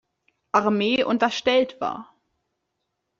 [0.51, 2.11] Armee unterstellt war.